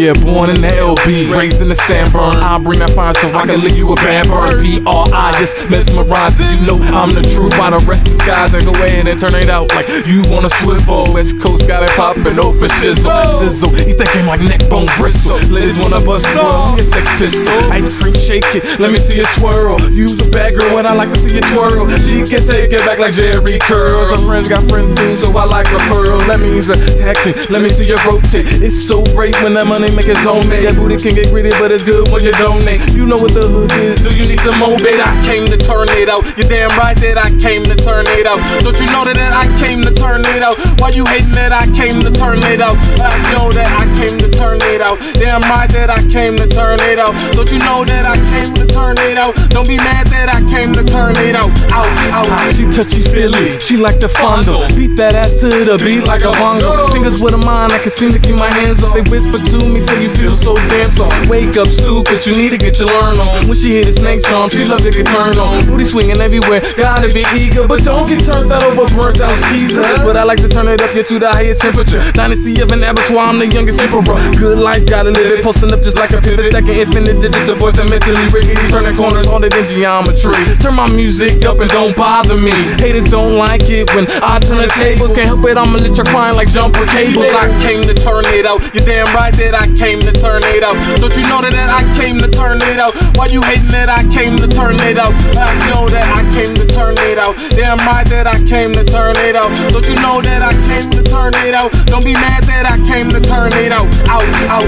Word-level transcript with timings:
Yeah, 0.00 0.14
born 0.14 0.48
in 0.48 0.62
the 0.62 0.72
LB, 0.72 1.28
raised 1.36 1.60
in 1.60 1.68
the 1.68 1.74
sandburn. 1.74 2.40
I 2.40 2.56
bring 2.56 2.78
that 2.78 2.88
fire 2.96 3.12
so 3.12 3.28
I 3.36 3.44
can 3.44 3.60
leave 3.60 3.76
you 3.76 3.92
a 3.92 3.96
bad 3.96 4.28
bird. 4.32 4.64
P.R.I. 4.64 5.36
just 5.36 5.52
mesmerizing. 5.68 6.64
You 6.64 6.64
know 6.64 6.80
I'm 6.96 7.12
the 7.12 7.20
truth. 7.20 7.52
Why 7.60 7.68
the 7.68 7.84
rest 7.84 8.08
of 8.08 8.16
the 8.16 8.24
skies 8.24 8.54
and 8.54 8.64
go 8.64 8.72
ahead 8.80 9.06
and 9.06 9.20
turn 9.20 9.34
it 9.34 9.50
out 9.50 9.68
like 9.76 9.84
you 10.08 10.24
wanna 10.32 10.48
swivel. 10.48 11.12
West 11.12 11.38
Coast 11.38 11.68
got 11.68 11.82
it 11.82 11.90
poppin' 12.00 12.40
over 12.40 12.66
shizzle. 12.80 13.12
Sizzle, 13.44 13.76
he 13.76 13.92
thinking 13.92 14.24
like 14.24 14.40
neck 14.40 14.64
bone 14.70 14.88
bristle. 14.96 15.36
Ladies 15.52 15.78
wanna 15.78 16.00
bust 16.00 16.24
through 16.32 16.80
your 16.80 16.88
sex 16.88 17.04
pistol. 17.20 17.52
Ice 17.68 17.92
cream 17.92 18.16
shake 18.16 18.48
it, 18.56 18.80
let 18.80 18.88
me 18.90 18.96
see 18.96 19.20
it 19.20 19.28
swirl. 19.36 19.76
Use 19.92 20.16
a 20.16 20.30
bad 20.30 20.56
girl 20.56 20.74
when 20.74 20.86
I 20.86 20.94
like 20.94 21.12
to 21.12 21.20
see 21.20 21.36
it 21.36 21.44
twirl. 21.52 21.84
She 22.08 22.24
can 22.24 22.40
take 22.40 22.72
it 22.72 22.80
back 22.88 22.98
like 22.98 23.12
Jerry 23.12 23.58
curls. 23.60 24.16
Her 24.16 24.24
friends 24.24 24.48
got 24.48 24.64
friends 24.64 24.96
too, 24.96 25.16
so 25.20 25.36
I 25.36 25.44
like 25.44 25.66
referral. 25.66 26.24
That 26.24 26.40
means 26.40 26.72
a 26.72 26.76
tactic. 26.96 27.50
Let 27.50 27.60
me 27.60 27.68
see 27.68 27.84
you 27.84 28.00
rotate. 28.08 28.64
It's 28.64 28.80
so 28.80 29.04
great 29.12 29.36
when 29.44 29.52
that 29.60 29.66
money 29.66 29.89
make 29.94 30.08
its 30.08 30.24
own. 30.26 30.46
That 30.50 30.76
booty 30.76 30.96
can 30.96 31.14
get 31.14 31.30
greedy, 31.30 31.50
but 31.58 31.72
it's 31.72 31.84
good 31.84 32.08
when 32.10 32.22
you 32.22 32.32
donate. 32.36 32.92
You 32.92 33.06
know 33.06 33.16
what 33.16 33.32
the 33.32 33.46
hood 33.46 33.72
is. 33.80 34.00
Do 34.00 34.10
you 34.14 34.26
need 34.26 34.40
some 34.40 34.58
more 34.58 34.76
bait? 34.78 35.00
I 35.00 35.12
came 35.26 35.46
to 35.46 35.56
turn 35.56 35.88
it 35.96 36.08
out. 36.08 36.22
You're 36.36 36.48
damn 36.48 36.70
right 36.78 36.96
that 37.00 37.18
I 37.18 37.30
came 37.40 37.64
to 37.64 37.76
turn 37.76 38.06
it 38.18 38.26
out. 38.26 38.38
Don't 38.62 38.76
you 38.78 38.88
know 38.92 39.04
that 39.06 39.32
I 39.32 39.46
came 39.58 39.82
to 39.82 39.92
turn 39.94 40.22
it 40.34 40.42
out? 40.42 40.56
Why 40.80 40.90
you 40.94 41.06
hating 41.06 41.34
that 41.34 41.52
I 41.52 41.66
came 41.72 42.02
to 42.02 42.10
turn 42.10 42.42
it 42.44 42.60
out? 42.60 42.76
I 43.00 43.16
know 43.32 43.50
that 43.52 43.70
I 43.72 43.84
came 43.98 44.18
to 44.18 44.28
turn 44.30 44.58
it 44.70 44.80
out. 44.80 44.98
Damn 45.16 45.42
right 45.48 45.70
that 45.72 45.90
I 45.90 46.00
came 46.06 46.36
to 46.36 46.46
turn 46.46 46.80
it 46.86 46.98
out. 46.98 47.14
Don't 47.34 47.50
you 47.50 47.58
know 47.60 47.84
that 47.84 48.04
I 48.06 48.16
came 48.30 48.54
to 48.54 48.66
turn 48.66 48.98
it 48.98 49.16
out? 49.16 49.34
Don't 49.50 49.66
be 49.66 49.76
mad 49.76 50.06
that 50.08 50.28
I 50.28 50.40
came 50.48 50.74
to 50.74 50.84
turn 50.84 51.16
it 51.24 51.34
out. 51.34 51.50
Out, 51.72 51.88
out. 52.14 52.54
She 52.54 52.64
touchy 52.70 53.02
feely, 53.02 53.58
she 53.60 53.76
like 53.76 54.00
the 54.00 54.08
fondle. 54.08 54.66
Beat 54.76 54.96
that 54.96 55.14
ass 55.14 55.34
to 55.40 55.48
the 55.48 55.76
beat 55.80 56.04
like 56.04 56.22
a 56.22 56.32
bongo. 56.32 56.88
Fingers 56.92 57.22
with 57.22 57.34
a 57.34 57.38
mind, 57.38 57.72
I 57.72 57.78
can 57.78 57.90
seem 57.90 58.12
to 58.12 58.18
keep 58.18 58.38
my 58.38 58.50
hands 58.52 58.82
up. 58.82 58.94
They 58.94 59.02
whisper 59.08 59.38
to 59.38 59.58
me, 59.68 59.79
say 59.80 60.02
you 60.02 60.10
feel 60.14 60.34
so 60.36 60.54
damn 60.68 60.90
so. 60.92 61.08
Wake 61.28 61.56
up, 61.56 61.68
stupid, 61.68 62.24
you 62.26 62.32
need 62.32 62.50
to 62.50 62.58
get 62.58 62.78
your 62.78 62.88
learn 62.88 63.18
on. 63.18 63.46
When 63.48 63.56
she 63.56 63.70
hit 63.72 63.88
a 63.88 63.92
snake 63.92 64.22
charm, 64.22 64.50
she 64.50 64.64
love 64.64 64.82
to 64.82 64.90
get 64.90 65.06
turned 65.06 65.38
on. 65.38 65.66
Booty 65.66 65.84
swinging 65.84 66.20
everywhere, 66.20 66.60
gotta 66.76 67.08
be 67.08 67.24
eager, 67.36 67.66
but 67.66 67.82
don't 67.84 68.08
get 68.08 68.24
turned 68.24 68.50
out 68.52 68.62
over 68.64 68.86
burnt 68.94 69.20
out 69.20 69.36
skeezer. 69.48 69.82
But 70.04 70.16
I 70.16 70.24
like 70.24 70.40
to 70.40 70.48
turn 70.48 70.68
it 70.68 70.80
up, 70.80 70.92
get 70.94 71.06
to 71.08 71.18
the 71.18 71.30
highest 71.30 71.60
temperature. 71.60 72.02
Dynasty 72.12 72.60
of 72.60 72.72
an 72.72 72.82
abattoir, 72.84 73.26
I'm 73.26 73.38
the 73.38 73.46
youngest 73.46 73.80
emperor. 73.80 74.18
Good 74.36 74.58
life, 74.58 74.86
gotta 74.86 75.10
live 75.10 75.32
it. 75.32 75.42
Posting 75.42 75.72
up 75.72 75.82
just 75.82 75.96
like 75.96 76.10
a 76.10 76.20
pivot, 76.20 76.50
stacking 76.50 76.76
infinite 76.76 77.20
digits, 77.20 77.48
avoid 77.48 77.74
the 77.74 77.84
mentally 77.84 78.26
rickety. 78.28 78.60
Turning 78.70 78.96
corners 78.96 79.26
harder 79.26 79.48
than 79.48 79.66
geometry. 79.66 80.36
Turn 80.60 80.74
my 80.74 80.88
music 80.88 81.44
up 81.44 81.60
and 81.60 81.70
don't 81.70 81.96
bother 81.96 82.36
me. 82.36 82.52
Haters 82.78 83.10
don't 83.10 83.36
like 83.36 83.68
it 83.68 83.88
when 83.94 84.10
I 84.22 84.38
turn 84.40 84.58
the 84.58 84.68
tables. 84.78 85.12
Can't 85.12 85.26
help 85.26 85.44
it, 85.44 85.56
I'ma 85.56 85.78
electrifying 85.78 86.36
like 86.36 86.48
jumper 86.48 86.84
cables. 86.86 87.26
I 87.32 87.48
came 87.64 87.82
to 87.84 87.94
turn 87.94 88.24
it 88.26 88.46
out. 88.46 88.60
You're 88.74 88.84
damn 88.84 89.06
right 89.14 89.34
that 89.34 89.54
I 89.54 89.59
came 89.66 90.00
to 90.00 90.12
turn 90.12 90.42
it 90.44 90.62
out. 90.62 90.76
Don't 91.00 91.14
you 91.16 91.26
know 91.28 91.40
that 91.40 91.68
I 91.68 91.82
came 91.98 92.18
to 92.20 92.28
turn 92.28 92.58
it 92.62 92.78
out? 92.78 92.94
Why 93.16 93.26
you 93.26 93.42
hating 93.42 93.68
that 93.68 93.88
I 93.88 94.02
came 94.12 94.38
to 94.38 94.48
turn 94.48 94.76
it 94.80 94.98
out? 94.98 95.12
I 95.36 95.52
know 95.70 95.88
that 95.88 96.08
I 96.08 96.22
came 96.34 96.54
to 96.54 96.66
turn 96.66 96.96
it 96.98 97.18
out. 97.18 97.34
Damn 97.56 97.78
right 97.84 98.06
that 98.08 98.26
I 98.26 98.38
came 98.44 98.72
to 98.74 98.84
turn 98.84 99.16
it 99.18 99.36
out. 99.36 99.50
Don't 99.72 99.86
you 99.88 99.96
know 99.96 100.20
that 100.22 100.42
I 100.42 100.52
came 100.68 100.90
to 100.90 101.02
turn 101.02 101.34
it 101.46 101.54
out? 101.54 101.72
Don't 101.86 102.04
be 102.04 102.14
mad 102.14 102.44
that 102.44 102.66
I 102.66 102.76
came 102.86 103.10
to 103.10 103.20
turn 103.20 103.52
it 103.54 103.72
out. 103.72 103.88
Out, 104.08 104.22
out. 104.48 104.64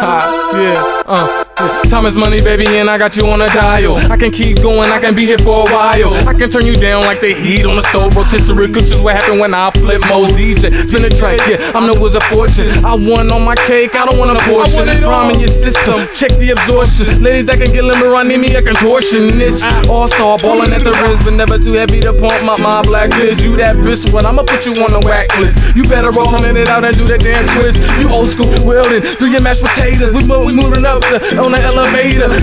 Ha, 0.00 0.52
yeah, 0.54 1.02
uh. 1.06 1.49
Time 1.90 2.06
is 2.06 2.16
money, 2.16 2.40
baby, 2.40 2.68
and 2.78 2.88
I 2.88 2.98
got 2.98 3.16
you 3.16 3.26
on 3.26 3.42
a 3.42 3.48
dial. 3.48 3.96
I 3.96 4.16
can 4.16 4.30
keep 4.30 4.62
going, 4.62 4.88
I 4.90 5.00
can 5.00 5.12
be 5.12 5.26
here 5.26 5.38
for 5.38 5.66
a 5.66 5.72
while. 5.74 6.14
I 6.28 6.32
can 6.34 6.48
turn 6.48 6.64
you 6.64 6.76
down 6.76 7.02
like 7.02 7.20
the 7.20 7.34
heat 7.34 7.66
on 7.66 7.74
the 7.74 7.82
stove. 7.82 8.14
Rotisserie 8.14 8.72
cookies, 8.72 9.00
what 9.00 9.16
happened 9.16 9.40
when 9.40 9.52
I 9.52 9.72
flip 9.72 10.00
most 10.06 10.38
DJ. 10.38 10.70
Spin 10.86 11.02
the 11.02 11.10
track, 11.10 11.40
yeah, 11.50 11.72
I'm 11.74 11.88
the 11.90 11.98
wizard 11.98 12.22
fortune. 12.30 12.70
I 12.84 12.94
won 12.94 13.32
on 13.32 13.42
my 13.42 13.56
cake, 13.66 13.96
I 13.96 14.06
don't 14.06 14.20
want 14.20 14.30
a 14.30 14.38
portion. 14.46 14.86
Prime 15.02 15.34
in 15.34 15.40
your 15.40 15.50
system, 15.50 16.06
check 16.14 16.30
the 16.38 16.50
absorption. 16.54 17.24
Ladies 17.24 17.46
that 17.46 17.58
can 17.58 17.72
get 17.72 17.82
limber, 17.82 18.14
I 18.14 18.22
need 18.22 18.38
me 18.38 18.54
a 18.54 18.62
contortionist. 18.62 19.66
All 19.90 20.06
star, 20.06 20.38
balling 20.38 20.70
at 20.70 20.86
the 20.86 20.94
wrist, 21.02 21.24
but 21.26 21.34
never 21.34 21.58
too 21.58 21.74
heavy 21.74 21.98
to 22.06 22.14
pump 22.14 22.38
my, 22.46 22.54
mind 22.62 22.86
black 22.86 23.10
list. 23.18 23.42
You 23.42 23.56
that 23.56 23.74
bitch, 23.74 24.14
when 24.14 24.26
I'ma 24.26 24.44
put 24.44 24.64
you 24.64 24.78
on 24.78 24.94
the 24.94 25.02
whack 25.02 25.26
list. 25.42 25.74
You 25.74 25.82
better 25.90 26.14
roll 26.14 26.30
turning 26.30 26.54
it 26.54 26.68
out 26.68 26.84
and 26.84 26.94
do 26.96 27.02
that 27.10 27.18
damn 27.18 27.42
twist. 27.58 27.82
You 27.98 28.14
old 28.14 28.30
school, 28.30 28.46
wielding, 28.62 29.02
do 29.18 29.26
your 29.26 29.42
mashed 29.42 29.66
potatoes. 29.66 30.14
We, 30.14 30.22
we 30.22 30.54
moving 30.54 30.86
up 30.86 31.02
the, 31.10 31.18
on 31.42 31.50
the 31.50 31.58
elevator. 31.58 31.79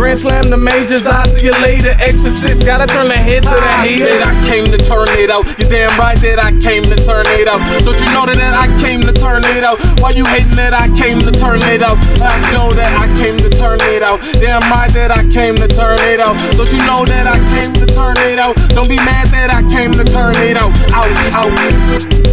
Grand 0.00 0.18
slam 0.18 0.48
the 0.48 0.56
majors, 0.56 1.06
I 1.06 1.28
see 1.28 1.46
you 1.46 1.56
later. 1.62 1.94
Exorcist, 2.00 2.64
gotta 2.64 2.86
turn 2.86 3.08
the 3.08 3.16
head 3.16 3.44
to 3.44 3.52
the 3.52 3.60
ah, 3.60 3.84
haters. 3.84 4.22
I 4.24 4.32
came 4.48 4.64
to 4.66 4.78
turn 4.78 5.06
it 5.20 5.30
out. 5.30 5.44
You're 5.60 5.68
damn 5.68 5.92
right 6.00 6.16
that 6.24 6.40
I 6.40 6.50
came 6.58 6.82
to 6.88 6.96
turn 6.96 7.28
it 7.38 7.46
out. 7.46 7.60
Don't 7.84 8.00
you 8.00 8.10
know 8.10 8.24
that 8.24 8.54
I 8.56 8.66
came 8.80 9.02
to 9.02 9.12
turn 9.12 9.44
it 9.54 9.62
out? 9.62 9.78
Why 10.00 10.10
you 10.10 10.24
hating 10.24 10.56
that 10.56 10.72
I 10.72 10.88
came 10.96 11.20
to 11.20 11.30
turn 11.30 11.60
it 11.68 11.82
out? 11.82 12.00
I 12.18 12.32
know 12.50 12.72
that 12.72 12.90
I 12.96 13.06
came 13.20 13.36
to 13.38 13.50
turn 13.50 13.78
it 13.92 14.02
out. 14.02 14.18
Damn 14.40 14.64
right 14.72 14.90
that 14.96 15.12
I 15.12 15.22
came 15.28 15.54
to 15.56 15.68
turn 15.68 16.00
it 16.08 16.18
out. 16.18 16.34
Don't 16.56 16.72
you 16.72 16.82
know 16.88 17.04
that 17.04 17.28
I 17.28 17.38
came 17.54 17.76
to 17.76 17.86
turn 17.86 18.16
it 18.24 18.38
out? 18.38 18.56
Don't 18.72 18.88
be 18.88 18.96
mad 18.96 19.28
that 19.36 19.52
I 19.52 19.60
came 19.68 19.92
to 19.92 20.04
turn 20.04 20.34
it 20.40 20.56
out. 20.56 20.72
Out, 20.96 21.06
out. 21.36 22.29